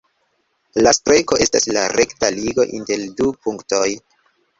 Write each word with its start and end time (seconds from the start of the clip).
La 0.85 0.93
Streko 0.97 1.37
estas 1.45 1.67
la 1.77 1.83
rekta 1.93 2.31
ligo 2.37 2.65
inter 2.79 3.05
du 3.21 3.29
punktoj. 3.45 3.85